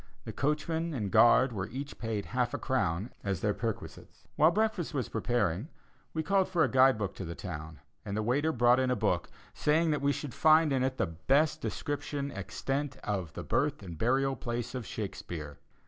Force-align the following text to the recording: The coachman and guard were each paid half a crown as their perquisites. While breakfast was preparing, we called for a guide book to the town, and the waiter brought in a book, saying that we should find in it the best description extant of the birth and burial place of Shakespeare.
The 0.23 0.33
coachman 0.33 0.95
and 0.95 1.11
guard 1.11 1.51
were 1.53 1.67
each 1.69 1.99
paid 1.99 2.25
half 2.25 2.55
a 2.55 2.57
crown 2.57 3.11
as 3.23 3.39
their 3.41 3.53
perquisites. 3.53 4.27
While 4.35 4.49
breakfast 4.49 4.95
was 4.95 5.09
preparing, 5.09 5.67
we 6.11 6.23
called 6.23 6.49
for 6.49 6.63
a 6.63 6.67
guide 6.71 6.97
book 6.97 7.13
to 7.17 7.23
the 7.23 7.35
town, 7.35 7.79
and 8.03 8.17
the 8.17 8.23
waiter 8.23 8.51
brought 8.51 8.79
in 8.79 8.89
a 8.89 8.95
book, 8.95 9.29
saying 9.53 9.91
that 9.91 10.01
we 10.01 10.11
should 10.11 10.33
find 10.33 10.73
in 10.73 10.81
it 10.83 10.97
the 10.97 11.05
best 11.05 11.61
description 11.61 12.31
extant 12.31 12.97
of 13.03 13.33
the 13.33 13.43
birth 13.43 13.83
and 13.83 13.95
burial 13.99 14.35
place 14.35 14.73
of 14.73 14.87
Shakespeare. 14.87 15.59